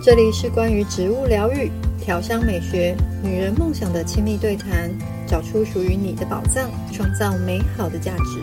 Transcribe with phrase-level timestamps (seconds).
[0.00, 1.68] 这里是关于植物疗愈、
[2.00, 4.88] 调香美学、女人梦想的亲密对谈，
[5.26, 8.40] 找出属于你的宝藏，创造美好的价值。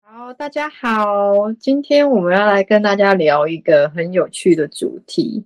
[0.00, 5.44] 好，大家好，今天我们要来跟大家聊一个很有趣的主题，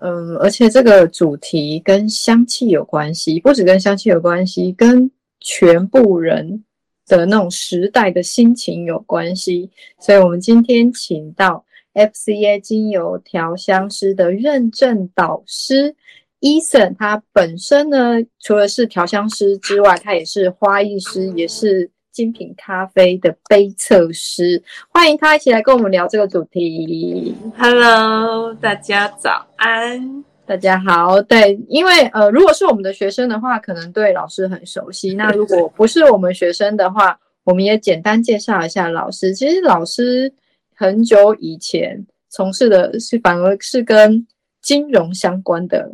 [0.00, 6.62] 嗯，而且这个主题跟香气有关系，不只跟香气有关系，跟全部人
[7.06, 11.64] 的那种时代的心情有关系，所以我们今天请到
[11.96, 15.96] FCA 精油调香师的认证导师
[16.42, 24.62] Eason，他本身呢，除了是调香师之外，他也是花艺师，也是精品咖啡的杯测师。
[24.90, 27.34] 欢迎他一起来跟我们聊这个主题。
[27.56, 31.22] Hello，大家早安，大家好。
[31.22, 35.14] 对，因为呃，如果是我们的学生的话，可能对老师很熟悉。
[35.16, 39.34] 那如果不是我们学生的话，我们也简单介绍一下老师。
[39.34, 40.30] 其实老师。
[40.76, 44.26] 很久以前从事的是反而是跟
[44.60, 45.90] 金融相关的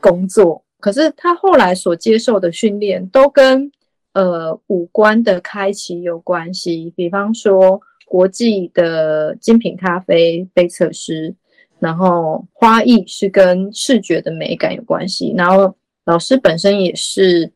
[0.00, 3.72] 工作，可是他后来所接受的训练都跟
[4.12, 11.34] 呃五官的开启有关系，比方说国际的精品咖啡杯测师，
[11.78, 17.50] 然后花艺是跟视觉的美感有关系，然后老师本身也是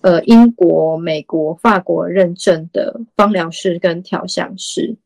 [0.00, 4.96] 呃英国、美国、法国认证的芳疗师跟调香师。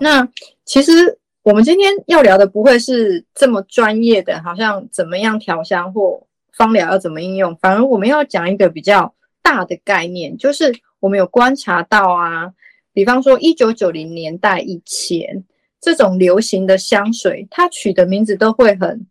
[0.00, 0.28] 那
[0.64, 6.22] 其实我们今天要聊的不会是这么专业的，好像怎么样调香或
[6.56, 12.52] 芳疗要怎么应用，反而我们要讲一个比较大的概念，就是我们有观察到啊，
[12.92, 15.42] 比方说一九九零年代以前
[15.80, 19.06] 这种流行的香水，它取的名字都会很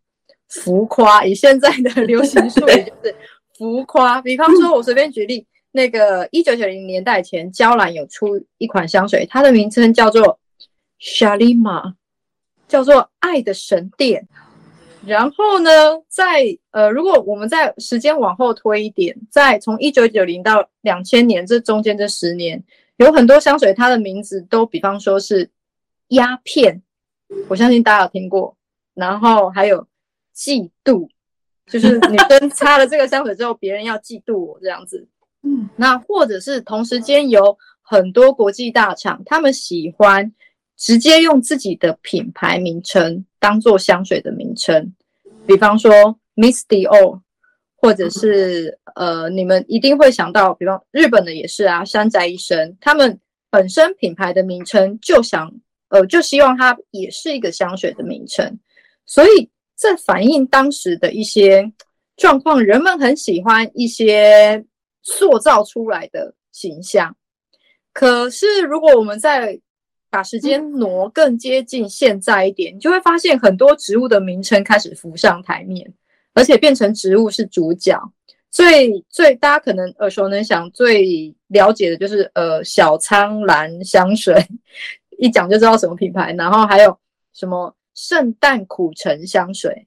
[0.48, 3.16] 浮夸，以现在的流行术语就是
[3.56, 4.22] 浮夸。
[4.22, 10.38] 比方说，我随便举例，那个一九九零年代前，娇兰有出一款香水，它的名称叫做。
[11.00, 11.94] Shalima
[12.66, 14.28] 叫做爱的神殿，
[15.06, 15.70] 然后呢，
[16.08, 22.62] 在呃，如果我们在时间往后推一点，在从一九九零到两千年这中间这十年，
[22.96, 25.48] 有很多香水，它的名字都比方说是
[26.08, 26.82] 鸦片，
[27.48, 28.56] 我相信大家有听过，
[28.92, 29.86] 然后还有
[30.36, 31.08] 嫉妒，
[31.66, 35.08] 就是女生擦了这个香水之后，别人要嫉妒我这样子，
[35.42, 40.34] 嗯，那或者是同时间有很多国际大厂，他们喜欢。
[40.78, 44.94] 直接用自己的品牌名称当做香水的名称，
[45.44, 45.92] 比方说
[46.36, 47.20] Miss Dior，
[47.76, 53.18] 或者是呃，你们一定会想到，比方日本的也是啊，山寨一生，他们
[53.50, 55.52] 本身品牌的名称就想
[55.88, 58.58] 呃，就希望它也是一个香水的名称，
[59.04, 61.72] 所以这反映当时的一些
[62.16, 64.64] 状况，人们很喜欢一些
[65.02, 67.16] 塑造出来的形象，
[67.92, 69.60] 可是如果我们在
[70.10, 75.92] 把时间挪更接近现在一点，你就会发现很多植物的名称开始浮上台面，
[76.34, 77.98] 而且变成植物是主角。
[78.50, 84.34] 最最大家可能耳熟能详、最了解的就是呃小苍兰香水，
[85.18, 86.32] 一讲就知道什么品牌。
[86.32, 86.98] 然后还有
[87.34, 89.86] 什么圣诞苦橙香水，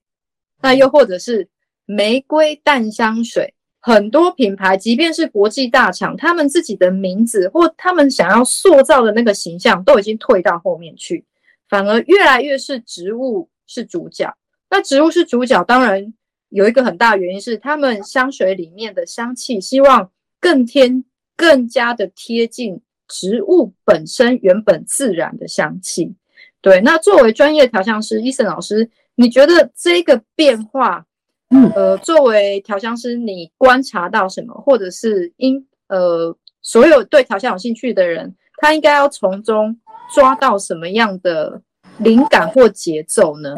[0.62, 1.50] 那又或者是
[1.86, 3.56] 玫瑰淡香水。
[3.84, 11.26] 很多品牌，即便是国际大厂，他们自己的名字或他们想要塑造的那个形象，都已经退到后面去，
[11.68, 14.32] 反而越来越是植物是主角。
[14.70, 16.14] 那植物是主角，当然
[16.50, 21.04] 有一个很大的原因是，他们香水里面的香气希望更添、
[21.36, 26.14] 更加的贴近植物本身原本自然的香气。
[26.62, 31.08] 对，那作为专业调香师伊森老师，你觉得这个变化？
[31.52, 39.78] 嗯，呃，作为调香师，你观察到什么，或者是因呃，所有对调香有兴趣的人，他应该要从中
[40.16, 41.62] 抓到什么样的
[41.98, 43.54] 灵感或节奏呢？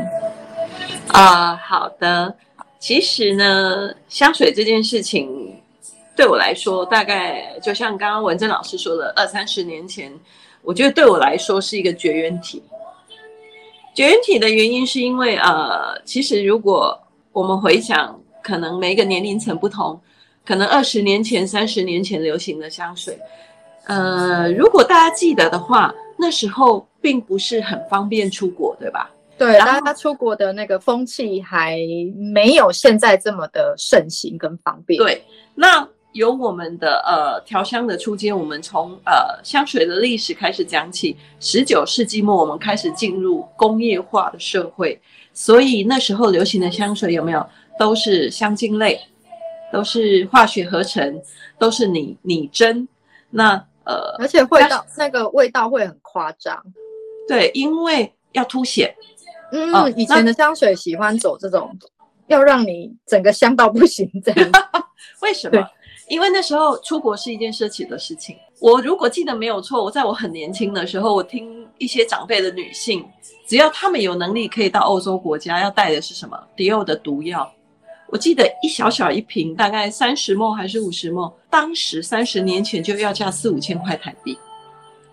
[1.09, 2.35] 啊、呃，好的。
[2.79, 5.55] 其实呢，香水这件事情
[6.15, 10.11] 对我来说，大概就像刚刚文珍老师说的，二三十年前，
[10.63, 12.61] 我觉得对我来说是一个绝缘体。
[13.93, 16.99] 绝缘体的原因是因为，呃，其实如果
[17.33, 19.99] 我们回想，可能每一个年龄层不同，
[20.45, 23.19] 可能二十年前、三十年前流行的香水，
[23.87, 29.09] 呃，如果大家记得的话，那时候并不是很方便出国，对吧？
[29.35, 31.79] 对，大家出国的那个风气还
[32.15, 34.99] 没有现在这么的盛行跟方便。
[34.99, 35.23] 对，
[35.55, 41.17] 那由我们的呃调香的初阶，我们从呃香水的历史开始讲起。
[41.39, 45.01] 十九世纪末，我们开始进入工业化的社会。
[45.33, 47.45] 所以那时候流行的香水有没有
[47.79, 48.99] 都是香精类，
[49.71, 51.21] 都是化学合成，
[51.57, 52.87] 都是拟拟真。
[53.31, 53.53] 那
[53.83, 56.63] 呃，而且味道那个味道会很夸张。
[57.27, 58.93] 对，因为要凸显，
[59.51, 61.75] 嗯，哦、以前的香水喜欢走这种，
[62.27, 64.51] 要让你整个香到不行这样。
[65.21, 65.67] 为什么？
[66.09, 68.37] 因为那时候出国是一件奢侈的事情。
[68.63, 73.05] 我如果记得没有错，我在我很年轻的时候，我听一些长辈的女性，
[73.45, 76.41] 只要她们有能力可以到欧洲国家，要带的是什么？
[76.55, 77.51] 迪奥的毒药。
[78.07, 84.37] 我记得一小小一瓶，大概三十 ml 还是五十 ml，当时三十年前就要价四五千块台币。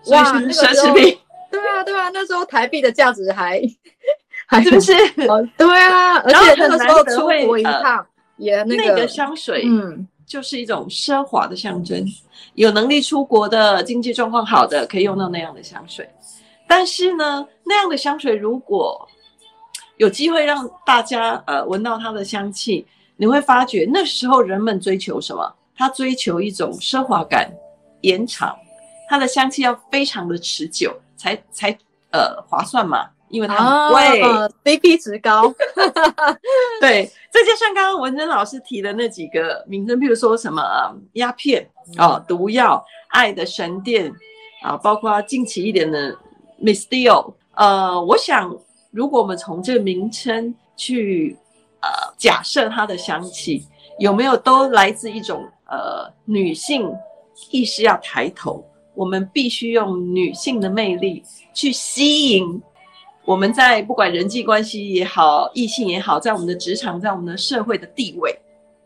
[0.05, 1.17] 哇，奢侈品。
[1.51, 3.61] 对啊，对啊，那时候台币的价值还
[4.45, 4.93] 还 是不是？
[5.57, 8.05] 对啊，而且那个时候出国一趟、呃、
[8.37, 10.07] 也那个那个香水，嗯。
[10.31, 12.05] 就是一种奢华的象征，
[12.53, 16.09] 有能力出国的、经济状况好的可以用到那样的香水。
[16.69, 19.05] 但是呢，那样的香水如果
[19.97, 22.87] 有机会让大家呃闻到它的香气，
[23.17, 25.53] 你会发觉那时候人们追求什么？
[25.75, 27.51] 他追求一种奢华感、
[27.99, 28.57] 延长，
[29.09, 31.77] 它的香气要非常的持久，才才
[32.11, 33.09] 呃划算嘛。
[33.31, 34.21] 因为它很贵
[34.63, 35.53] ，CP 值高。
[36.81, 40.61] 对，这就像刚刚文珍老师提的那几个名称，譬如说什么
[41.13, 41.67] 鸦片
[41.97, 44.13] 啊、毒药、爱的神殿
[44.61, 46.15] 啊，包括近期一点的
[46.61, 47.33] Miss Dio。
[47.55, 48.55] 呃，我想，
[48.91, 51.37] 如果我们从这个名称去
[51.81, 53.65] 呃假设它的香气
[53.97, 56.93] 有没有都来自一种呃女性
[57.49, 58.63] 意识要抬头，
[58.93, 61.23] 我们必须用女性的魅力
[61.53, 62.61] 去吸引。
[63.25, 68.35] 我们在不管人际关系也好，异性也好，在我们的职场，在我们的社会的地位，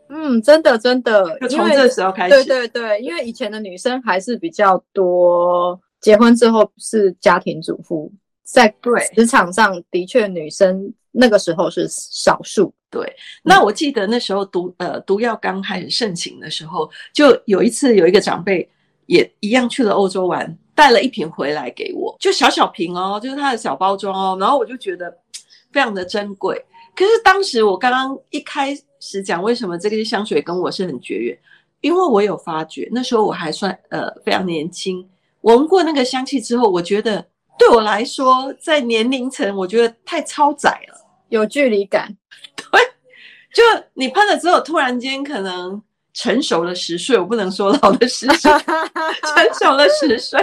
[0.08, 8.12] 嗯，真的真的，就从这时候开始，对对对，因为以前的女生还是比较多，结婚之后是家庭主妇，
[8.44, 8.72] 在
[9.14, 12.72] 职场上的确女生那个时候是少数。
[12.88, 13.04] 对，
[13.42, 18.66] 那我记得那时候毒呃毒药刚开始盛行的时候，就有一次有一个长辈
[19.06, 20.56] 也一样去了欧洲玩。
[20.76, 25.10] 带了一瓶回来给我，就小小瓶哦，就是它的小包装哦，然后我就觉得
[25.72, 26.62] 非常的珍贵。
[26.94, 31.38] 可是当时我刚刚一开始讲为什么这个香水跟我是很绝缘，
[31.80, 35.02] 因为我有发觉那时候我还算呃非常年轻，
[35.40, 37.26] 闻过那个香气之后，我觉得
[37.58, 42.14] 对我来说在年龄层我觉得太超载了，有距离感。
[42.54, 42.80] 对，
[43.54, 43.62] 就
[43.94, 45.82] 你喷了之后，突然间可能
[46.16, 48.50] 成熟了十岁，我不能说老了十岁，
[49.34, 50.40] 成熟了十岁。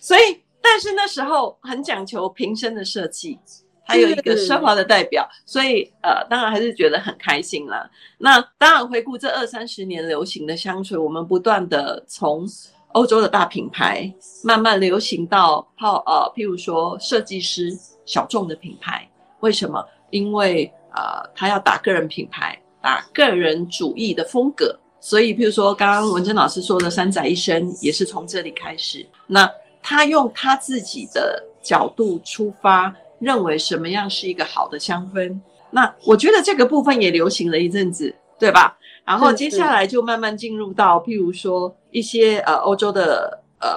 [0.00, 3.38] 所以，但是那时候很讲求瓶身的设计，
[3.86, 7.88] 还有一个奢华的代表，所以呃，当然还是觉得很开心啦。
[8.16, 12.46] 那当然回顾这二三十年流行的香水，我们不断的从
[12.92, 14.10] 欧洲的大品牌
[14.42, 17.70] 慢慢流行到泡呃，譬如说设计师
[18.06, 19.06] 小众的品牌，
[19.40, 19.84] 为什么？
[20.08, 24.74] 因为呃，他要打个人品牌，打个人主义的风格。
[24.98, 29.06] 所以，譬如说，刚刚文珍老师说的“三宅一生”也是从这里开始。
[29.26, 29.48] 那
[29.82, 35.38] 他用他自己的角度出发，认为什么样是一个好的香氛。
[35.70, 38.78] 那我觉得这个部分也流行了一阵子，对吧？
[39.04, 43.68] 然后接下来就慢慢进入到，譬如说一些呃欧洲的呃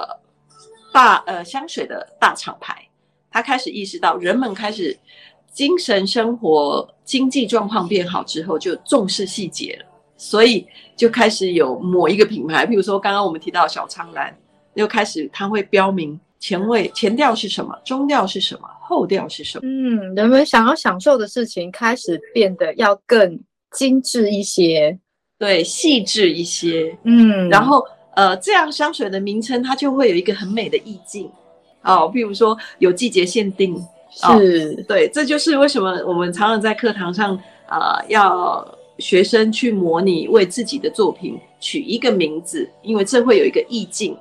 [0.90, 2.88] 大呃香水的大厂牌，
[3.30, 4.98] 他开始意识到人们开始
[5.52, 9.86] 精神生活经济状况变好之后，就重视细节了。
[10.16, 10.66] 所以
[10.96, 14.32] 就开始有某一个品牌，譬如说刚刚我们提到小苍兰，
[14.74, 19.62] 又开始它会标明前味前调是什么，中调是什么，后调是什么。
[19.64, 23.40] 嗯，人们想要享受的事情开始变得要更
[23.72, 24.96] 精致一些，
[25.38, 26.96] 对，细致一些。
[27.02, 31.28] 嗯，然后呃，这样香水的名称它就会有一个很美的意境。
[31.82, 33.74] 哦，譬如说有季节限定，
[34.14, 37.34] 是、哦，对，这就是为什么我们常常在课堂上
[37.66, 38.78] 啊、呃、要。
[38.98, 44.16] 学生去模拟为自己的作品取一个名字，因为这会有一个意境。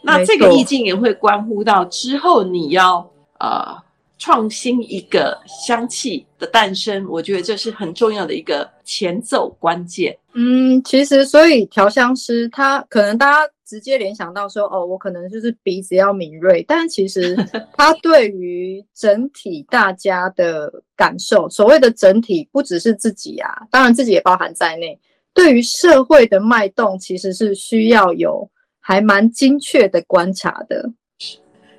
[0.00, 3.08] 那这个意境也会关乎到之后你要
[3.38, 3.76] 呃
[4.18, 7.06] 创新一个香气的诞生。
[7.08, 10.16] 我觉得这是很重要的一个前奏关键。
[10.32, 13.53] 嗯，其实所以调香师他可能大家。
[13.66, 17.34] 直接联想到说，哦，我可能就是鼻子要敏锐，但其实
[17.76, 24.98] 他对于整体大家的感受，所谓的整体不只是自己啊，当然自己也包含在内。
[25.32, 28.48] 对于社会的脉动，其实是需要有
[28.80, 30.92] 还蛮精确的观察的。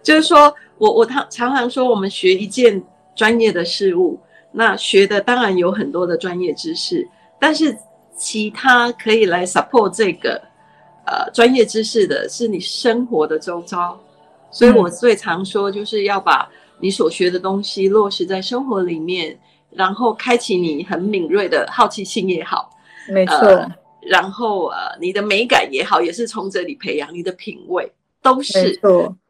[0.04, 2.84] 就是说我我常常常说，我们学一件
[3.16, 4.20] 专业的事物，
[4.52, 7.08] 那学的当然有很多的专业知识，
[7.40, 7.78] 但是
[8.18, 10.42] 其他可以来 support 这个。
[11.06, 14.00] 呃，专业知识的是你生活的周遭，
[14.52, 19.38] 所以我最常说，就是要把你所学的东西落实在生活里面，
[19.70, 22.70] 然后开启你很敏锐的好奇心也好，
[23.10, 23.72] 没错，呃，
[24.02, 28.80] 然后呃，你的美感也好，也是从这里培养你的品味，都是，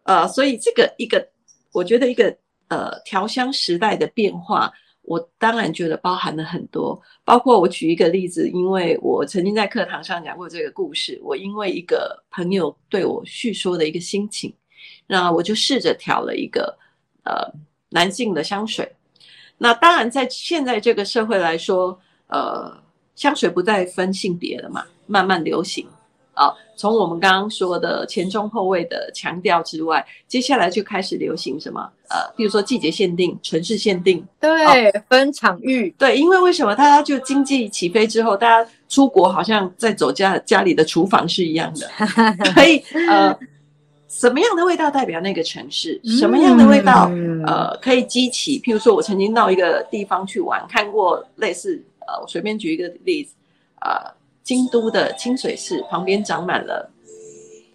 [0.03, 1.27] 呃，所以这个一个，
[1.71, 2.35] 我觉得一个
[2.69, 4.71] 呃调香时代的变化，
[5.07, 14.53] 我当然觉得包含了很多，包括我举一个例子，因为我曾经在课堂上讲过这个故事，我因为一个朋友对我叙说的一个心情，
[15.07, 16.77] 那我就试着调了一个
[17.23, 17.53] 呃
[17.89, 18.91] 男性的香水。
[19.57, 22.75] 那当然在现在这个社会来说，呃，
[23.15, 25.87] 香水不再分性别了嘛，慢慢流行。
[26.33, 31.89] 啊，从我们刚刚说的前中后卫的强调之外，接下来就开始流行什么？
[32.09, 41.87] 呃，比如说季节限定、城市限定，对，哦、分场域，对，因为为什么大家就经济起飞之后，大家出国好像在走家家里的厨房是一样的，
[42.53, 42.77] 可以
[43.09, 43.35] 呃，
[44.07, 45.99] 什么样的味道代表那个城市？
[46.03, 48.59] 什么样的味道、嗯、呃可以激起？
[48.59, 53.33] 譬如说我曾经到一个地方去玩，看过类似呃，我随便举一个例子
[53.79, 54.03] 啊。
[54.03, 56.87] 呃京都的清水寺旁边长满了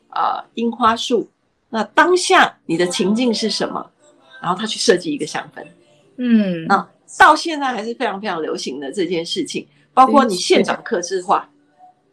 [0.09, 1.29] 啊、呃、樱花树，
[1.69, 3.91] 那当下你的情境是什么？
[4.41, 5.63] 然后他去设计一个香氛，
[6.17, 11.51] 嗯，啊到现在还是非常非常流行的这件事情，包括你现场刻字化，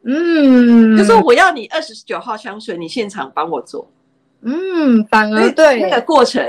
[0.04, 3.88] 嗯，就说我要你二十九号香水，你现场帮我做，
[4.42, 5.80] 嗯，反而对。
[5.80, 6.44] 那个过程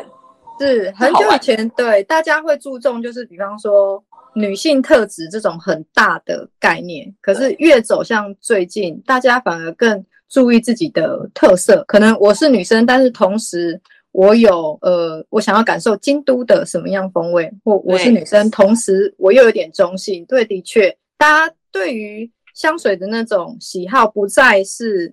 [0.59, 4.03] 是很久以前对大家会注重，就是比方说。
[4.35, 11.83] 女性特质这种很大的概念，可是越走向最近，大家反而更注意自己的特色。
[11.89, 13.81] 可能我是女生，但是同时
[14.13, 20.25] 我有呃，我想要感受京都的什么样风味，或我是女生，同时我又有点中性。
[20.27, 25.13] 对，的确，大家对于香水的那种喜好不再是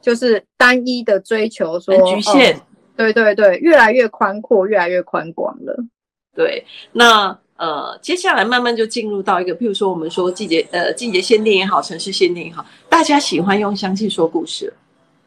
[0.00, 2.54] 就是单一的追求，说局限。
[2.56, 2.60] 哦，
[2.96, 5.76] 对对对，越来越宽阔，越来越宽广了。
[6.34, 7.36] 对，那。
[7.56, 14.72] 呃，接下来慢慢就进入到一个，譬如说我们说季节，呃，季节限定也好，城市限定也好，大家喜欢用香气说故事，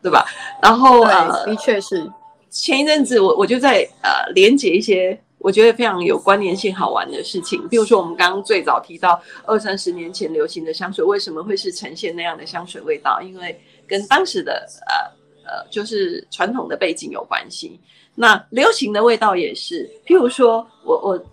[0.01, 0.25] 对吧？
[0.61, 2.11] 然后呃，的确是。
[2.49, 13.21] 前一阵子我我就在呃连接一些我觉得非常有关联性、好玩的事情，比如说我们刚刚最早提到二三十年前流行的香水，为什么会是呈现那样的香水味道？
[13.21, 13.57] 因为
[13.87, 17.79] 跟当时的呃呃就是传统的背景有关系。
[18.15, 21.25] 那流行的味道也是，譬如说我我。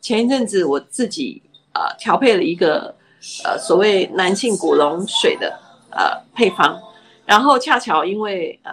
[0.00, 2.94] 前一阵子我自己啊、呃、调配了一个
[3.44, 5.58] 呃所谓男性古龙水的
[5.90, 6.80] 呃配方，
[7.26, 8.72] 然后恰巧因为呃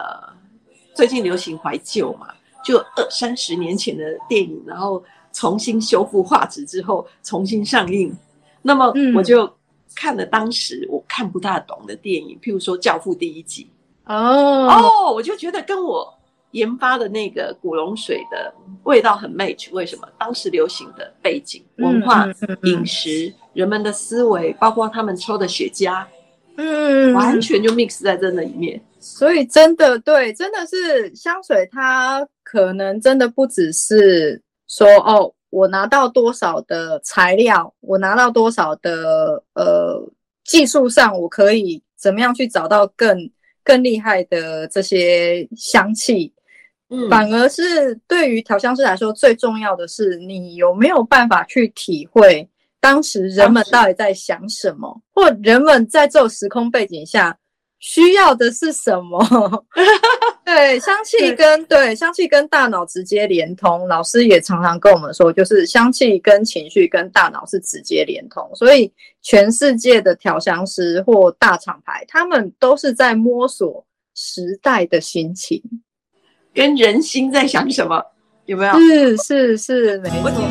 [0.93, 2.27] 最近流行怀旧嘛，
[2.63, 5.03] 就二三十年前的电影，然后
[5.33, 8.15] 重新修复画质之后重新上映，
[8.61, 9.51] 那么我就
[9.95, 13.69] 看了当时我看不大懂的电影，譬如说《教父》第一集。
[14.05, 14.69] 哦。
[14.69, 16.13] 哦，我就觉得跟我。
[16.51, 20.07] 研发的那个古龙水的味道很 match，为什么？
[20.17, 22.25] 当时流行的背景、文化、
[22.63, 26.05] 饮食、人们的思维，包括他们抽的雪茄，
[26.57, 28.81] 嗯，完全就 mix 在这里面。
[28.99, 40.01] 所以真的对，真的是香水，它可能真的不只是说哦，我拿到多少的材料，我拿到多少的呃
[40.45, 43.29] 技术上，我可以怎么样去找到更
[43.63, 46.33] 更厉害的这些香气。
[46.89, 52.47] 嗯，反而是对于调香师来说，最重要的是你有没有办法去体会
[52.79, 57.35] 当时人们到底在想什么，或人们在这种时空背景下
[57.79, 59.19] 需要的是什么？
[60.45, 63.87] 对，香气跟对，对香气跟大脑直接连通。
[63.87, 68.47] 老师也常常跟我们说，就是香气跟情绪跟大脑是直接连通。
[68.53, 75.59] 所以全世界的调香师或大厂牌，他们都是在摸索时代的心情。
[76.55, 78.01] 跟人心在想什么，
[78.45, 78.73] 有没有？
[78.79, 80.41] 是是是，没错。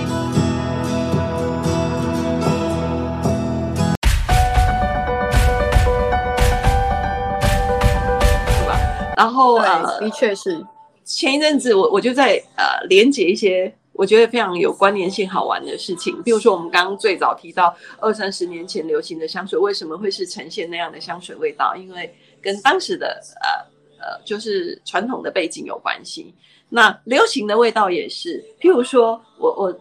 [9.16, 10.62] 然后呃，的确是。
[11.06, 21.74] 前一阵子我我就在呃连接一些我觉得非常有关联性、好玩的事情，比如说我们刚刚最早提到二三十年前流行的香水，为什么会是呈现那样的香水味道？
[21.74, 23.73] 因为跟当时的呃。
[23.98, 26.34] 呃，就是传统的背景有关系。
[26.68, 29.78] 那流行的味道也是，譬如说我我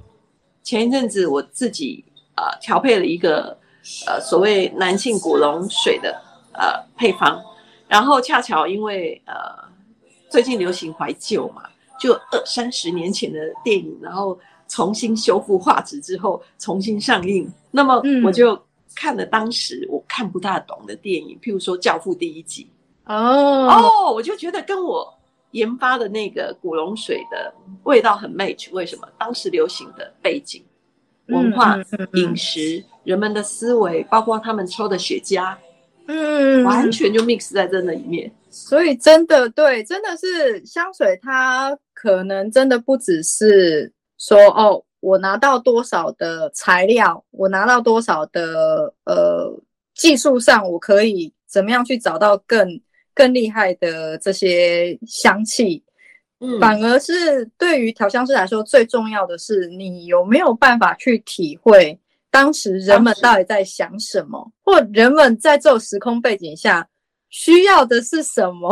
[0.61, 2.03] 前一阵子我自己
[2.35, 3.57] 啊、呃、调配了一个
[4.05, 6.21] 呃所谓男性古龙水的
[6.53, 7.41] 呃配方，
[7.87, 9.33] 然后恰巧因为呃
[10.29, 11.63] 最近流行怀旧嘛，
[11.99, 18.61] 就二三十年前的电影，然后重新修复画质之后重新上映，那么我就
[18.93, 22.69] 看了当时我看不大懂的电影，譬如说《教父》第一集。
[23.05, 25.13] 哦哦，我就觉得跟我
[25.51, 29.07] 研发的那个古龙水的味道很 match，为什么？
[29.17, 30.63] 当时流行的背景、
[31.27, 31.77] 文化、
[32.13, 35.55] 饮食、人们的思维，包括他们抽的雪茄，
[36.07, 38.31] 嗯，完全就 mix 在这里面。
[38.49, 49.59] 所以真的对，真的是香水，它可能真的不只是说哦，我拿到多少的材料，我拿到多少的呃
[49.93, 52.79] 技术上，我可以怎么样去找到更
[53.13, 55.83] 更厉害的这些香气。
[56.39, 61.97] 嗯，反而是对于调香师来说，最重要的是你有没有办法去体会
[62.29, 66.87] 当时人们到底在想什么，或人们在这种时空背景下。
[67.33, 68.71] 需要的是什么？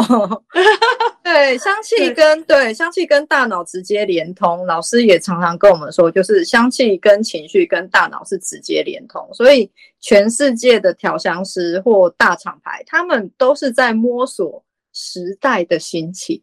[1.24, 4.68] 对，香气跟对，对香气跟大脑直接连通。
[4.68, 9.27] 老师也常常跟我们说，就是香气跟情绪跟大脑是直接连通。
[9.34, 9.68] 所以，
[10.00, 14.63] 全世界的调香师或大厂牌，他们都是在摸索
[14.94, 16.39] 时代的心情，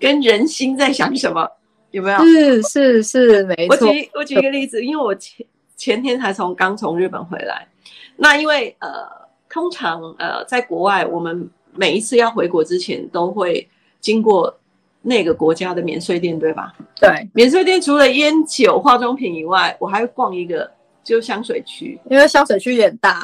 [0.00, 1.46] 跟人心在想什么，
[1.90, 2.18] 有没有？
[2.24, 3.86] 是是是，没错。
[3.86, 7.68] 我举我举一个例子，因为我前前天才从刚从日本回来，
[8.16, 9.27] 那因为呃。
[9.58, 14.56] 通常，呃，在国外，我们每一次要回国之前，都会经过
[15.02, 16.72] 那个国家的免税店，对吧？
[17.00, 20.70] 对，免税店除了烟酒、化妆品以外，我还会逛一个，
[21.02, 23.20] 就香水区，因为香水区也很大。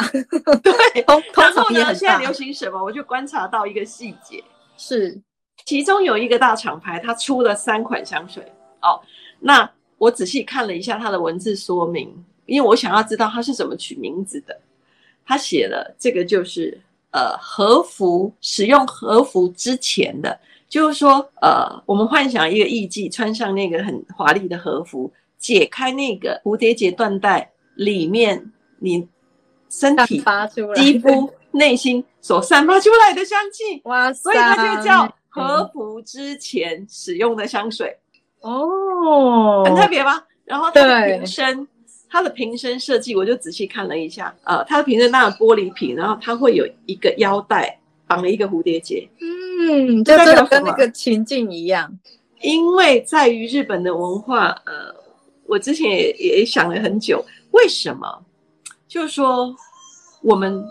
[0.60, 4.42] 对， 通然后呢，现在流行什么，我就观察到一个细节，
[4.76, 5.16] 是
[5.64, 8.42] 其中有一个大厂牌，它出了三款香水。
[8.82, 9.00] 哦，
[9.38, 12.12] 那我仔细看了一下它的文字说明，
[12.46, 14.58] 因为我想要知道它是怎么取名字的。
[15.26, 16.78] 他写了这个就是
[17.10, 20.38] 呃和服使用和服之前的，
[20.68, 29.08] 就是说呃我们幻想一个艺妓穿上那个很华丽的和服，解开那个蝴蝶结缎带里面你
[29.70, 30.22] 身体
[30.74, 34.22] 肌肤内心所散发出来的香气，哇塞！
[34.22, 37.96] 所以它就叫和服之前使用的香水
[38.40, 40.24] 哦，很特别吧？
[40.44, 41.66] 然后它的瓶身。
[42.14, 51.92] 它的瓶身设计，我就仔细看了一下，呃，它的瓶身那个玻璃瓶，然后它会有一个腰带绑了一个蝴蝶结，嗯，就真的跟那个情境一样。
[52.40, 54.94] 因为在于日本的文化，呃，
[55.46, 58.06] 我之前也也想了很久，为什么？
[58.86, 59.52] 就是说，
[60.22, 60.64] 我们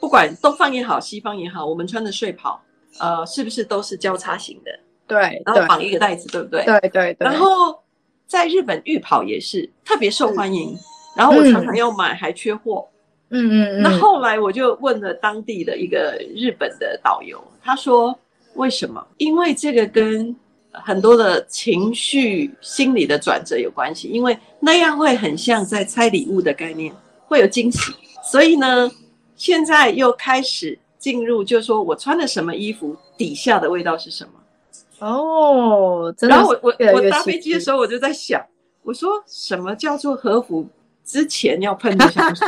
[0.00, 2.58] 不管东方也好，西方也好，我们穿的睡袍，
[3.00, 4.70] 呃，是不是都是交叉型的？
[5.06, 6.64] 对，然后绑一个带子，对不对？
[6.64, 7.16] 对对对。
[7.18, 7.78] 然后。
[8.26, 10.76] 在日本浴袍也是特别受欢迎，
[11.16, 12.86] 然后我常常要买，还缺货。
[13.30, 13.82] 嗯嗯嗯。
[13.82, 18.16] 那后来我就问了当地的一个日本的导游，他说
[18.54, 19.04] 为什么？
[19.18, 20.34] 因为这个跟
[20.72, 26.94] 很多的情绪、心理的转折有关系，因为那样会很像在拆礼物的概念，
[27.26, 27.92] 会有惊喜。
[28.22, 28.90] 所以呢，
[29.36, 34.30] 现在又开始进入，就是说我穿的什么衣服底下的味道是什么？
[34.98, 38.44] 哦，真的然后我我我搭飞机的时候，我就在想，
[38.82, 40.66] 我说什么叫做和服
[41.04, 42.46] 之前要喷的香水？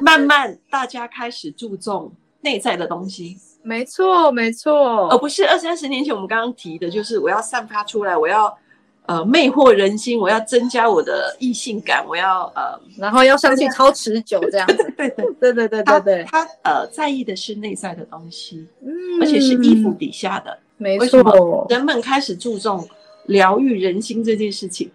[0.00, 8.56] 慢慢大家开始注重内在的东西， 没错没错，而不是二三十年前我们刚刚提的，就是我要散发出来，我要
[9.06, 20.58] 呃魅惑人心，我要增加我的异性感，我要呃，然后要上去超持久这样子， 对对对对对对对，他呃在意的是内在的东西，嗯，而且是衣服底下的。
[20.80, 22.88] 没错，人们开始注重
[23.26, 24.90] 疗愈人心这件事情。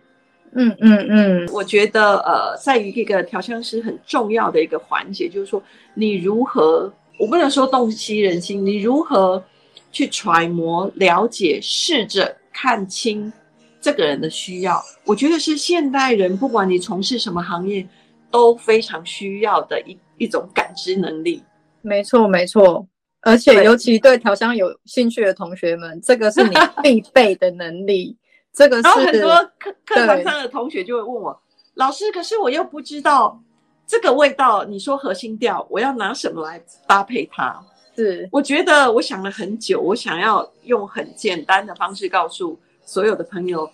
[0.57, 5.61] 嗯嗯嗯，我觉得呃，在于这个调香师很重要的一个环节，就是说
[5.93, 9.43] 你如何，我不能说洞悉人心，你如何
[9.91, 13.31] 去揣摩、了解、试着看清
[13.79, 14.81] 这个人的需要。
[15.03, 17.85] 我觉得是现代人，不管你从事什么行业，
[18.31, 21.43] 都非常需要的一一种感知能力。
[21.81, 22.87] 没错，没错。
[23.25, 28.15] 而且，尤其对调香有兴趣的同学们，这个是你必备的能力。
[28.53, 31.41] 这个是，然后很多课课堂上的同学就会问我，
[31.73, 33.41] 老师，可是我又不知道
[33.87, 37.59] 这个味道，你说核心调，我要拿什么来搭配它？
[37.95, 43.67] 是，我觉得我想了很久，我想要用很简单的方式告诉所有的朋友，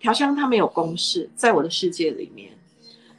[0.00, 2.50] 调香它没有公式，在我的世界里面。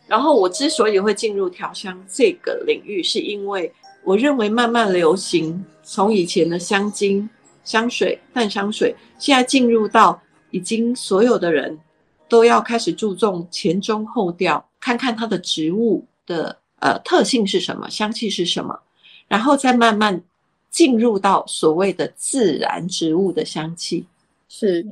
[0.07, 3.71] 然后我之所以会进入调香这个领域，是因为。
[4.07, 7.29] 我认为慢慢流行，从以前的香精、
[7.65, 10.17] 香水、淡香水，现在进入到
[10.49, 11.77] 已经所有的人
[12.29, 18.79] 都要开始注重前中后调，看看它的植物的呃特性是什么，香气是什么，
[19.27, 20.23] 然后再慢慢
[20.69, 24.05] 进入到所谓的自然植物的香气。
[24.47, 24.87] 是，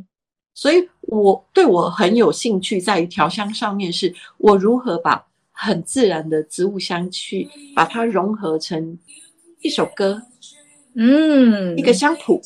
[0.54, 5.25] 所以我对我很有兴趣，在于调香上面，是我如何把。
[5.56, 9.00] 很自然的植物香气，把它融合成
[9.62, 10.22] 一首歌，
[10.96, 12.41] 嗯，一个香谱，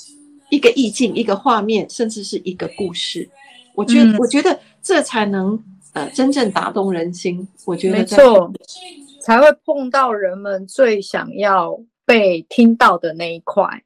[0.49, 3.27] 一个意境，一个画面，甚至是一个故事。
[3.73, 5.61] 我觉得，嗯、我觉得这才能
[5.93, 7.47] 呃真正打动人心。
[7.65, 8.53] 我觉得没错，
[9.23, 13.83] 才会碰到人们最想要被听到的那一块。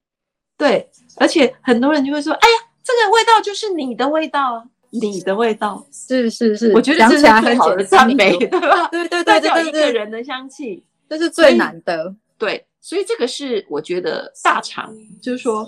[0.58, 4.68] 对，而且很多人就会说：“哎呀，这个味道就是你的味道。”
[5.02, 5.86] 你的味道。
[5.92, 8.88] 是是是，我觉得这是最好的赞美，对吧？
[8.94, 12.16] 对对对对对，一个人的香气，这是最难的。
[12.38, 15.68] 对，所以这个是我觉得大厂，就是说，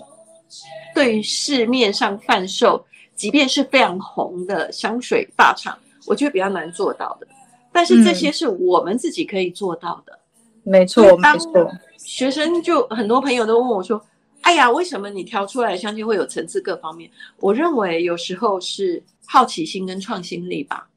[0.93, 2.85] 对于市面上贩售，
[3.15, 7.27] 即便是非常红的香水大厂，我觉得比较难做到的。
[7.71, 10.17] 但是这些是我们自己可以做到的。
[10.63, 11.71] 没错，没错。
[11.97, 14.01] 学生就很多朋友都问我说
[14.45, 17.09] ：“哎呀，为什么你调出来的香气会有层次各方面？”
[17.41, 20.87] 我认为有时候是好奇心跟创新力吧。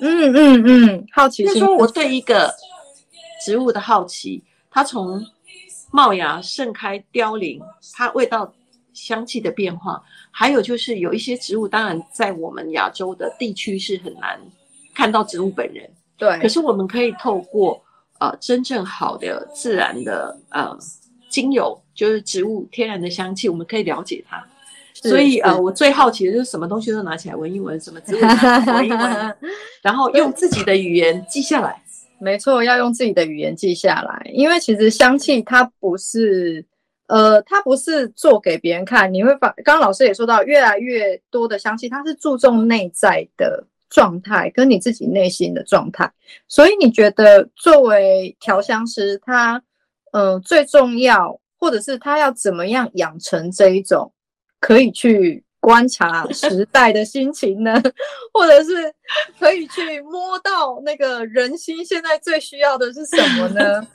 [0.00, 1.46] 嗯嗯嗯，好奇心。
[1.46, 2.54] 就是说我对一个
[3.42, 5.24] 植物的好奇，它从
[5.90, 7.58] 冒芽、盛开、凋零，
[7.94, 8.52] 它味道、
[8.92, 14.38] 香气的变化，还有就是有一些植物，当然在我们亚洲的地区是很难
[14.94, 15.90] 看到植物本人。
[16.18, 16.38] 对。
[16.42, 17.82] 可是我们可以透过
[18.20, 20.78] 呃真正好的自然的呃
[21.40, 24.44] 精油，就是植物天然的香气，我们可以了解它。
[24.92, 29.36] 所以呃，我最好奇的就是什么东西都拿起来闻一闻，什么植物闻一闻，
[29.80, 31.80] 然后用自己的语言记下来。
[32.18, 36.64] 没错，要用自己的语言记下来，因为其实香气它不是，
[37.06, 39.14] 呃，它不是做给别人看。
[39.14, 46.10] 你会发，刚刚老师也说到，越来越多的香气，它是注重内在的状态跟你自己内心的状态。
[46.48, 49.62] 所以你觉得作为调香师，他，
[50.18, 54.12] 呃，最重要，或者是他要怎么样养成这一种
[54.58, 55.44] 可以去。
[55.60, 57.74] 观察 时代的心情呢，
[58.32, 58.70] 或者是
[59.40, 63.86] 可以去摸到那个人心，现在最需要的是什么呢？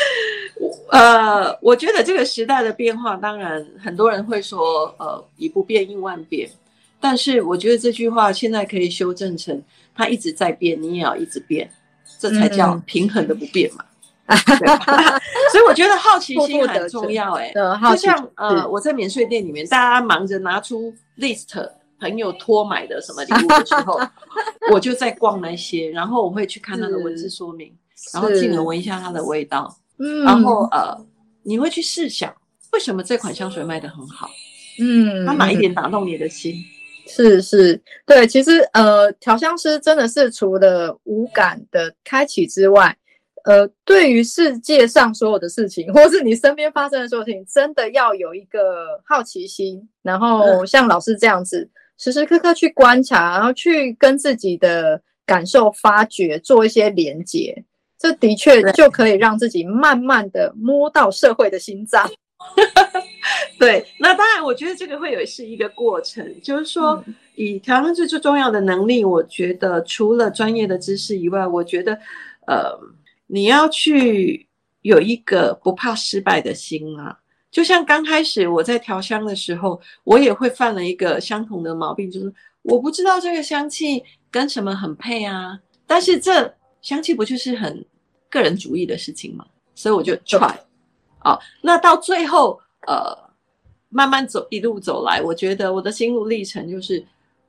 [0.90, 6.50] 呃，我觉得这个时代的变化，当然很多人会说，呃，以不变应万变。
[6.98, 9.62] 但是我觉得这句话现在可以修正成，
[9.94, 11.70] 它一直在变，你也要一直变，
[12.18, 13.84] 这才叫平衡的不变嘛。
[13.84, 13.91] 嗯
[15.52, 24.00] 所以我觉得好奇心很重要，欸，哎，就像呃，我在免税店里面，大家忙着拿出 list，朋友托买的什么礼物的时候，
[24.72, 27.72] 我就在逛那些，然后我会去看它的文字说明，
[28.14, 30.96] 然后进而闻一下它的味道，嗯，然后呃，
[31.42, 32.34] 你会去试想，
[32.72, 34.30] 为什么这款香水卖得很好？
[34.80, 36.56] 嗯，它哪一点打动你的心？
[37.06, 42.96] 是是，对，其实呃，调香师真的是除了五感的开启之外。
[43.44, 57.64] 呃，对于世界上所有的事情，或是你身边发生的所有事情，真的要有一个好奇心，然后像老师这样子，时时刻刻去观察，然后去跟自己的感受发掘，做一些连接，
[57.98, 62.08] 这的确就可以让自己慢慢的摸到社会的心脏。
[63.58, 71.98] 对，那当然，我觉得这个会有是一个过程，就是说，以调香师最重要的能力，我觉得除了专业的知识以外，我觉得，
[72.46, 72.78] 呃。
[73.34, 74.46] 你要去
[74.82, 77.18] 有一个不怕失败的心啊，
[77.50, 85.58] 就像刚开始我在调香的时候，我也会犯了一个相同的毛病，就是我不知道这个香气跟什么很配啊。
[85.86, 87.82] 但是这香气不就是很
[88.28, 89.46] 个人主义的事情吗？
[89.74, 90.54] 所以我就 try。
[91.24, 93.16] 哦，那到最后，呃，
[93.88, 97.02] 慢慢走一路走来，我觉得我的心路历程就是，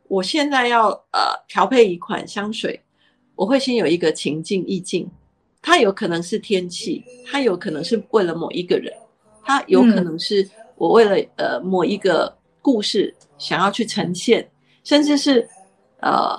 [0.08, 2.82] 我现在要呃调配一款香水，
[3.36, 5.12] 我会先有一个情境意境。
[5.64, 8.94] 它有可能是天气，它有可能是为了某一个人，
[9.44, 14.48] 它有可能是我为了呃某一个故事想要去呈现，
[14.84, 15.48] 甚至是
[16.02, 16.38] 呃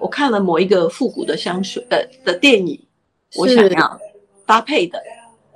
[0.00, 2.82] 我看了某一个复古的香水呃的电影，
[3.36, 4.00] 我想要
[4.46, 4.98] 搭配的。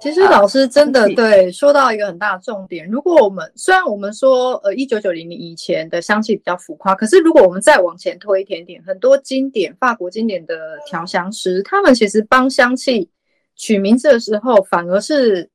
[0.01, 13.09] 其实老师真的对说到一个很大的重点，如果我们虽然我们说呃一九九零年以前的香气比较浮夸，可是如果我们再往前推一点点，很多经典法国经典的调香师，他们其实帮香气
[13.57, 15.49] 取名字的时候，反而是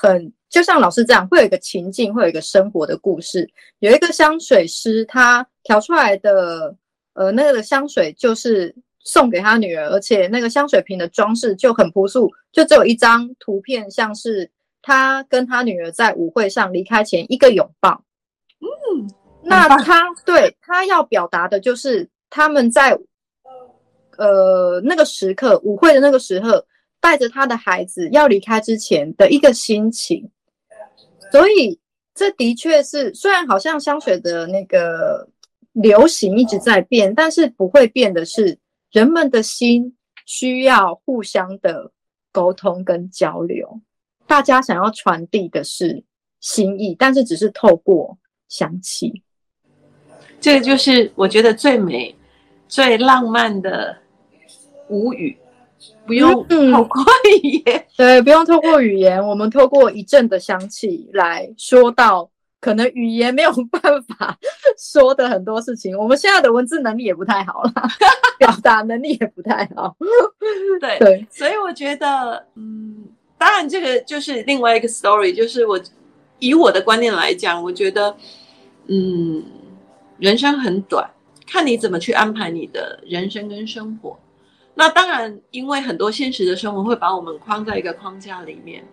[0.00, 3.48] 很就像老师这样，会有一个情境，会有一个生活的故事。
[3.78, 6.74] 有一个香水师，他调出来的
[7.14, 8.74] 呃那个香水就是。
[9.04, 14.48] 送给他女儿，而且那个香水瓶的装饰就很朴素，就只有一张图片，像是
[14.80, 18.04] 他跟他女儿在舞会上离开前一个拥抱。
[18.60, 19.10] 嗯，
[19.42, 22.96] 那他对他要表达的就是他们在
[24.18, 26.64] 呃那个时刻舞会的那个时刻，
[27.00, 30.30] 带着他的孩子要离开之前的一个心情。
[31.32, 31.80] 所以
[32.14, 35.28] 这的确是，虽然好像香水的那个
[35.72, 38.56] 流行一直在变，但是不会变的是。
[38.92, 41.90] 人们的心需要互相的
[42.30, 43.80] 沟通跟交流，
[44.26, 46.04] 大家想要传递的是
[46.40, 49.22] 心意，但是只是透过香气。
[50.40, 52.14] 这个就是我觉得最美、
[52.68, 53.96] 最浪漫的
[54.88, 55.38] 无语，
[56.06, 57.02] 不用透过
[57.42, 62.28] 语言，嗯，对，不用透过语言，我们透过一阵的香气来说到
[62.62, 64.38] 可能语言没有办法
[64.78, 65.98] 说的很多事情。
[65.98, 67.72] 我们现在的文字能力也不太好了，
[68.38, 69.96] 表达能力也不太好。
[70.80, 73.04] 对对，所以我觉得，嗯，
[73.36, 75.78] 当然这个就是另外一个 story，就是我
[76.38, 78.16] 以我的观念来讲，我觉得，
[78.86, 79.44] 嗯，
[80.18, 81.10] 人生很短，
[81.44, 84.16] 看你怎么去安排你的人生跟生活。
[84.74, 88.84] 那当然，因为很多现实的生活会把我们框在一个框架里面，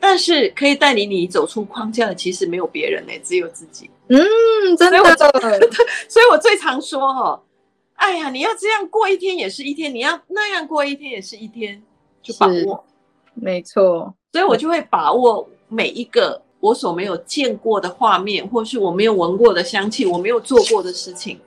[0.00, 3.90] 但是可以带领你走出框架的，其实没有别人呢，只有自己。
[4.08, 4.18] 嗯，
[4.76, 4.98] 真的。
[6.08, 7.40] 所以我最常说哦，
[7.94, 11.82] 哎呀，你要这样过一天也是一天，你要那样过一天也是一天，
[12.22, 12.84] 就把握。
[13.34, 14.14] 没错。
[14.32, 21.40] 所以我就会把握每一个我所没有见过的画面，或是我没有闻过的香气，我没有做过的事情。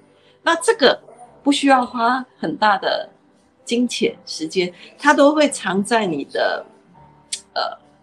[0.44, 1.00] 那这个
[1.44, 3.10] 不需要花很大的。
[3.64, 6.66] 金钱、时间，它都会藏在你的
[7.54, 7.62] 呃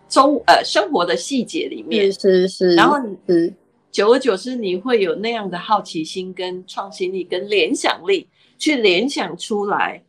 [0.09, 2.75] 周呃生活的细节里面，是是是。
[2.75, 3.53] 然后是
[3.91, 10.03] 久而久之，你会有那样的好奇心、跟创新力、跟联想力，去联想出来。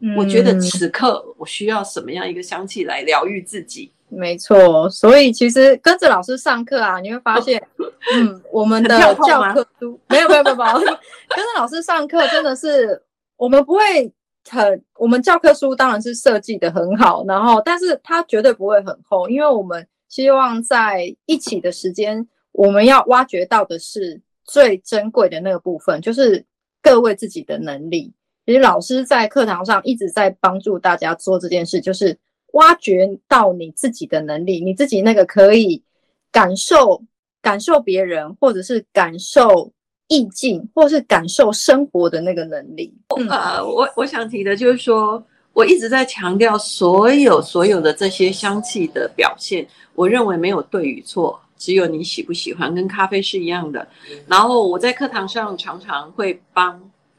[0.00, 3.92] 嗯，我觉得此刻我需要什么样一个香气来疗愈自己？
[4.08, 7.62] 没错，所以其实跟着老师上课啊，你会发现，
[8.14, 13.00] 嗯，我们的教科书没有没有没有没有，跟着老师上课真的是
[13.36, 14.12] 我们不会。
[14.50, 26.44] 很，我们教科书当然是设计的很好，然后，但是它绝对不会很厚，因为我们希望在一起的时间，我们要挖掘到的是最珍贵的那个部分，就是
[26.82, 28.12] 各位自己的能力。
[28.44, 32.18] 其实老师在课堂上一直在帮助大家做这件事，就是
[32.54, 35.84] 挖掘到你自己的能力，你自己那个可以
[36.32, 37.02] 感受、
[37.40, 39.72] 感受别人，或者是感受。
[40.10, 42.92] 意境，或是感受生活的那个能力。
[43.16, 53.86] 嗯、呃，我我想提的就是说，我一直在强调，所有所有的这些香气的表现，我认为没有对与错，只有你喜不喜欢，跟咖啡是一样的。
[54.26, 56.78] 然后我在课堂上常常会帮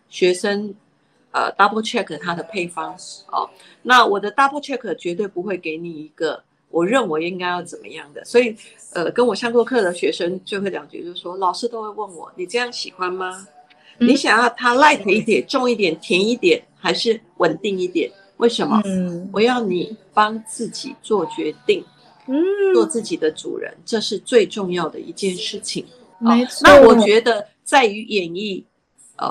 [0.09, 0.75] 学生
[1.31, 2.93] 呃 double check 它的配方
[3.31, 3.49] 哦。
[3.81, 6.43] 那我的 double check 绝对不会给你一个。
[6.71, 8.55] 我认为应该要怎么样的，所以，
[8.93, 13.45] 呃，跟我上过课的学生就会两句，就说老师都会问我，你这样喜欢吗？
[13.99, 18.09] 嗯、你想要它 light 一点、重一点、甜一点，还是稳定一点？
[18.37, 18.81] 为什么？
[18.85, 21.83] 嗯，我要你帮自己做决定，
[22.27, 22.41] 嗯，
[22.73, 25.85] 做自己的主人，这是最重要的一件事情。
[26.19, 26.61] 没错。
[26.63, 28.63] 那我觉得在于演绎，
[29.17, 29.29] 呃，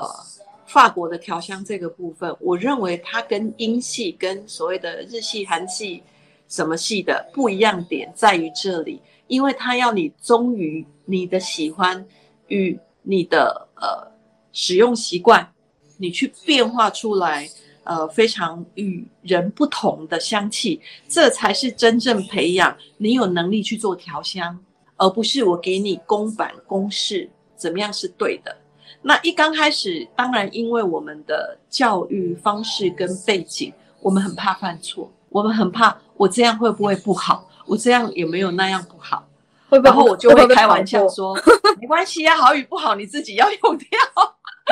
[0.67, 6.03] 法国的调香这个部分，我认为它跟英系、跟所谓的日系、韩系。
[6.51, 12.05] 什么系的不一样点在于这里，因为他要你忠于你的喜欢
[12.49, 14.11] 与你的呃
[14.51, 15.49] 使用习惯，
[15.97, 17.49] 你去变化出来
[17.85, 24.59] 呃非常与人不同的香气，这才是真正培养你有能力去做调香，
[24.97, 28.53] 而不是我给你公版公式怎么样是对的。
[29.01, 35.09] 那一刚开始，当然因为我们的教育方式跟背景，我们很怕犯错。
[35.31, 37.47] 我们很怕，我这样会不会不好？
[37.65, 39.25] 我这样也没有那样不好，
[39.69, 39.89] 会不会？
[39.89, 41.33] 然后我就会开玩笑说，
[41.79, 43.87] 没关系呀，好与不好你自己要用掉。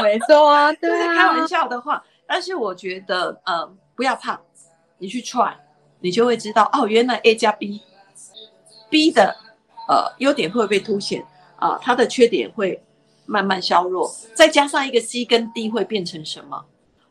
[0.03, 2.03] 没错啊，对啊，开玩笑的话。
[2.27, 4.39] 但是我觉得，呃，不要怕，
[4.97, 5.53] 你去 try，
[5.99, 9.35] 你就会知道哦，原来 A 加 B，B 的
[9.87, 12.83] 呃优点会被凸显啊，呃，它的缺点会
[13.25, 16.65] 慢慢削弱，再加上一个 C 跟 D 会变成什么？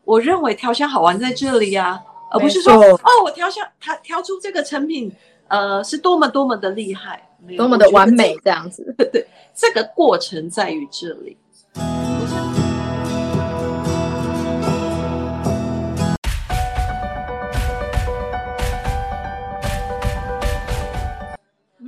[0.04, 2.02] 我认为调香好玩在这里呀，啊。
[2.30, 5.10] 而不是说哦，我调香，它调出这个成品，
[5.48, 8.94] 呃，是多么多么的厉害，多么的完美这样子。
[9.10, 11.38] 对，这个过程在于这里。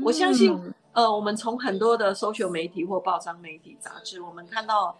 [0.02, 0.58] 我相信，
[0.94, 4.96] 呃，我们从很多的 social 媒体或报章媒体杂志，我们看到，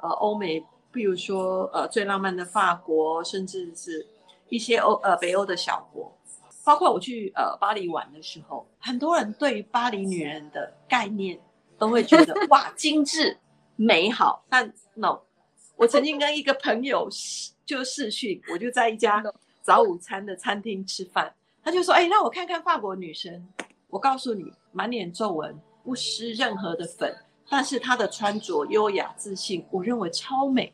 [0.00, 4.06] 呃，欧美，比如说，呃，最浪漫的法国，甚至是。
[4.54, 6.16] 一些欧呃北欧的小国，
[6.64, 11.36] 包括我去呃巴黎玩的时候，很多人对于巴黎女人的概念
[11.76, 13.36] 都会觉得 哇精致
[13.74, 15.18] 美好，但 no，
[15.74, 17.08] 我曾经跟一个朋友
[17.66, 19.20] 就试训，我就在一家
[19.60, 23.44] 早午餐的餐厅吃饭，他就说哎让我看看法国女生，
[23.88, 27.12] 我告诉你满脸皱纹不施任何的粉，
[27.50, 30.72] 但是她的穿着优雅自信，我认为超美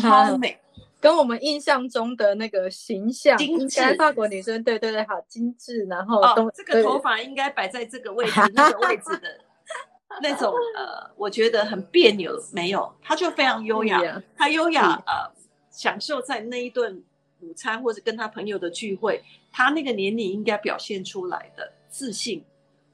[0.00, 0.56] 超美。
[1.02, 9.40] 跟我们印象中的那个形象，应该法国女生，对对对，好精致，然后哦，这个头发应该摆在这个位置，那个位置的
[10.22, 15.28] 那种呃，我觉得很别扭，没有，她就非常优雅，她优雅呃，
[15.72, 17.02] 享受在那一顿
[17.40, 22.44] 午餐或者跟她朋友的聚会，她那个年龄应该表现出来的自信，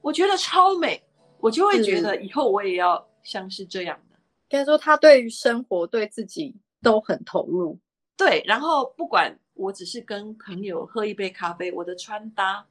[0.00, 1.02] 我觉得超美，
[1.40, 4.16] 我就会觉得以后我也要像是这样的。
[4.48, 7.78] 应该说，他对于生活、对自己都很投入。
[8.18, 12.66] 对，然后不管我只是跟朋友喝一杯咖啡，我的穿搭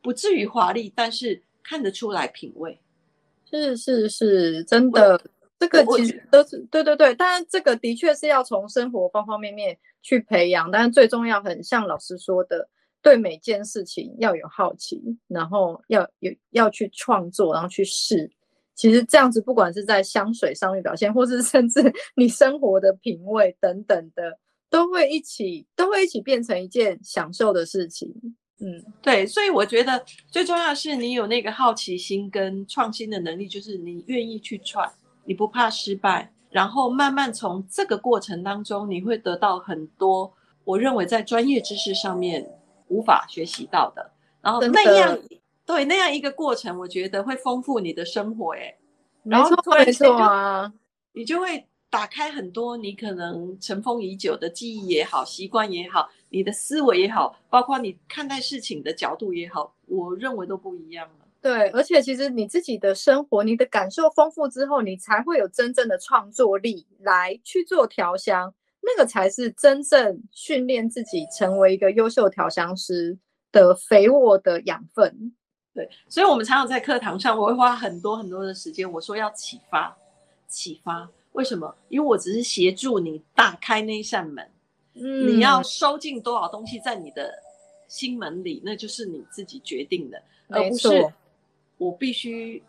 [0.00, 2.78] 不至于华丽，但是看得出来品味。
[3.50, 5.20] 是是是，真的，
[5.58, 7.12] 这个其实都是对对对。
[7.16, 12.68] 但是这个的确是要从生活方方面面去培养，但是最重要，很像老师说的，
[13.02, 18.30] 对每件事情要有好奇，然后要有要去创作，然后去试。
[18.76, 24.38] 其实这样子，不管是在香水上面表现，或是甚至你生活的品味等等的。
[24.74, 28.12] 都会一起，都会一起变成一件享受的事情。
[28.58, 34.90] 嗯，对，所以我觉得最重要的是你有那个好奇心跟创新的能力，就是你愿意去 try，
[35.26, 40.34] 你不怕失败，然后慢慢从这个过程当中，你会得到很多
[40.64, 42.44] 我认为在专业知识上面
[42.88, 44.10] 无法学习到的。
[44.42, 45.16] 然后那样，
[45.64, 48.56] 对，那样一个过程，我觉得会丰富你的生活。
[48.56, 48.76] 哎，
[49.22, 50.72] 然后突然间啊，
[51.12, 51.64] 你就会。
[51.94, 61.24] 打开很多你可能尘封已久的记忆也好，习惯也好，你的思维也好，包括你看待事情的角度也好，我认为都不一样了。
[61.40, 73.16] 对，而且其实你自己的生活，你的感受丰富之后，你才会有真正的创作力来去做调香，那个才是真正训练自己成为一个优秀调香师
[73.52, 75.32] 的肥沃的养分。
[75.72, 79.96] 对，所以我们常常在课堂上，我会花很多很多的时间，我说要启发，
[80.48, 81.08] 启发。
[81.34, 81.74] 为什么？
[81.88, 84.50] 因为我只是协助你打开那扇门，
[84.94, 87.32] 嗯，你要收进多少东西在你的
[87.88, 91.12] 心门里，那就是你自己决定的，而不是
[91.76, 92.62] 我必须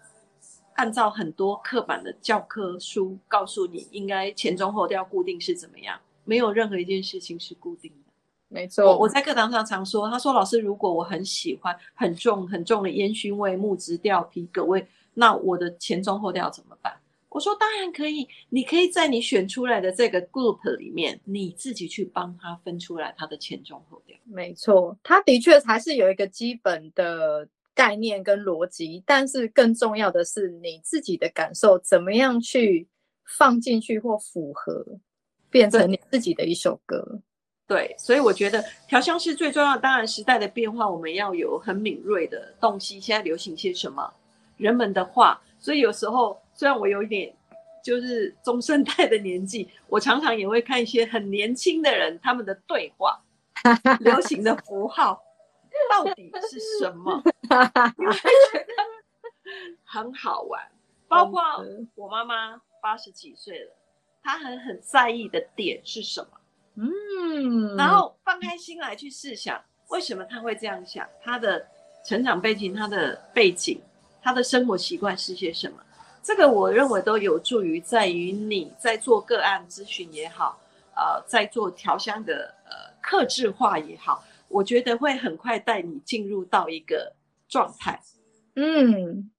[0.74, 6.00] 按照很多刻板的教科书告诉你应该前中后调固定是怎么样。
[6.24, 8.12] 没有任何一件事情是固定的。
[8.48, 16.92] 没错，我我在课堂上常说，他说老师，如果我很喜欢很重很重的烟熏味、木质调、皮革味，那我的前中后调怎么办？
[17.36, 24.18] 我说当然可以，你可以在你选出来的这个 group 里面，你自己去帮他分出来他的前中后调。
[24.24, 32.88] 没错，他的确还是有一个基本的概念跟逻辑，但是更重要的是你自己的感受怎么样去
[33.26, 34.86] 放进去或符合，
[35.50, 37.20] 变成你自己的一首歌。
[37.68, 44.10] 对，所以我觉得调香师最重要，当然时代的变化，我们要有很敏锐的洞悉，现在流行些什么，
[44.56, 46.40] 人们的话，所以有时候。
[46.56, 47.36] 虽然我有一点
[47.84, 53.22] 就是中生代的年纪，我常常也会看一些很年轻的人他们的对话，
[54.02, 55.22] 流行的符号
[55.92, 57.22] 到底是什么？
[57.98, 58.74] 你会觉得
[59.84, 60.62] 很好玩。
[61.08, 61.42] 包括
[61.94, 63.72] 我妈妈八十几岁了，
[64.24, 66.28] 她很很在意的点是什么？
[66.78, 71.08] 嗯，然后放开心来去试想，为什么她会这样想？
[71.22, 71.68] 她的
[72.04, 73.80] 成长背景、她的背景、
[74.22, 75.78] 她的生活习惯是些什么？
[76.26, 80.60] 这个我认为都有助于在于你在做个案咨询也好，
[80.96, 87.14] 呃，在做调香的呃克制化也好，我觉得会很快带你进入到一个
[87.48, 88.02] 状态，
[88.56, 89.30] 嗯，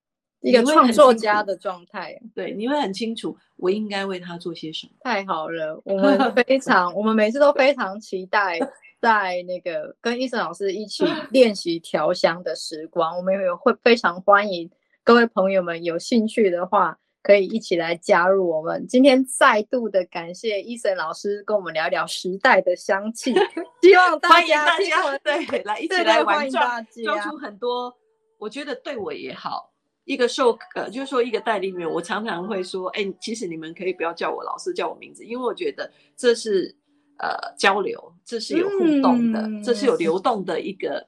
[0.42, 2.16] 一个创作家的状态。
[2.32, 4.92] 对，你会很清楚我应该为他做些什么。
[5.00, 8.60] 太好了，我们 非常，我们每次都非常期待
[9.00, 14.70] 在那个跟医生老师一起 练习调香的时光，我们也会非常欢迎。
[15.06, 18.84] 各位朋友们有兴趣的话，可以一起来加入我们。
[18.88, 23.32] 今天再度的感谢 Eason 老师跟我们聊聊时代的香气，
[23.82, 27.96] 希望大家欢迎大家对来一起来玩转，做出很多。
[28.36, 29.72] 我觉得对我也好，
[30.06, 36.74] 一个授呃就是说一个代理员，我常常会说，哎，其实你们可以不要叫我老师，叫我名字，因为我觉得这是
[37.20, 41.06] 呃交流，这是有互动的，嗯、这是有流动的一个。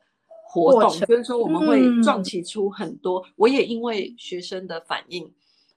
[0.50, 3.20] 活动就是说，我们会撞击出很多。
[3.20, 5.22] 嗯、我也因为学生的反应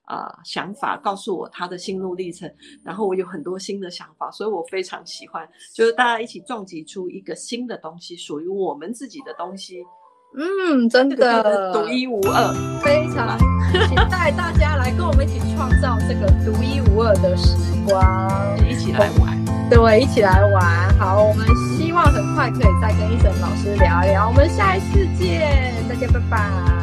[0.06, 2.50] 啊、呃、想法，告诉我他的心路历程，
[2.82, 9.84] 然后我有很多新的想法，所以我非常喜欢，就是大家一起撞击出一个新的东西，属于我们自己的东西。
[10.34, 13.38] 嗯，真的独一无二，非常
[13.90, 19.41] 期待大家来跟我们一起创造这个独一无二的时光， 一起来玩。
[19.72, 20.94] 对，一起来玩。
[21.00, 21.48] 好，我们
[21.78, 24.28] 希望很快可以再跟伊森老师聊一聊。
[24.28, 26.81] 我们下一次见，大家拜拜。